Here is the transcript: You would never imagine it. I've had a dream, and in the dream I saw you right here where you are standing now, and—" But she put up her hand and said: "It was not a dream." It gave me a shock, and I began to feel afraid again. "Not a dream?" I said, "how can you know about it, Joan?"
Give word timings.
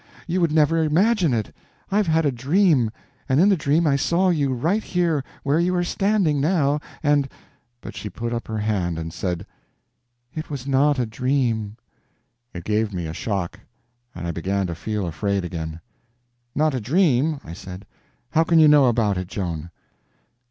You 0.25 0.41
would 0.41 0.51
never 0.51 0.79
imagine 0.81 1.31
it. 1.31 1.55
I've 1.91 2.07
had 2.07 2.25
a 2.25 2.31
dream, 2.31 2.89
and 3.29 3.39
in 3.39 3.49
the 3.49 3.55
dream 3.55 3.85
I 3.85 3.97
saw 3.97 4.29
you 4.29 4.51
right 4.51 4.83
here 4.83 5.23
where 5.43 5.59
you 5.59 5.75
are 5.75 5.83
standing 5.83 6.41
now, 6.41 6.79
and—" 7.03 7.29
But 7.81 7.95
she 7.95 8.09
put 8.09 8.33
up 8.33 8.47
her 8.47 8.57
hand 8.57 8.97
and 8.97 9.13
said: 9.13 9.45
"It 10.33 10.49
was 10.49 10.65
not 10.65 10.97
a 10.97 11.05
dream." 11.05 11.77
It 12.51 12.63
gave 12.63 12.91
me 12.91 13.05
a 13.05 13.13
shock, 13.13 13.59
and 14.15 14.25
I 14.25 14.31
began 14.31 14.65
to 14.65 14.73
feel 14.73 15.05
afraid 15.05 15.45
again. 15.45 15.81
"Not 16.55 16.73
a 16.73 16.81
dream?" 16.81 17.39
I 17.43 17.53
said, 17.53 17.85
"how 18.31 18.43
can 18.43 18.57
you 18.57 18.67
know 18.67 18.87
about 18.87 19.19
it, 19.19 19.27
Joan?" 19.27 19.69